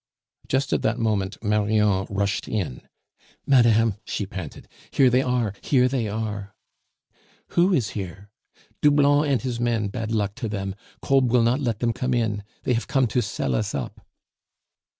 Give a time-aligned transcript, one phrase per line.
[0.47, 2.81] Just at that moment Marion rushed in.
[3.45, 5.53] "Madame," she panted, "here they are!
[5.61, 6.55] Here they are!"
[7.49, 8.31] "Who is here?"
[8.81, 10.73] "Doublon and his men, bad luck to them!
[11.03, 14.03] Kolb will not let them come in; they have come to sell us up."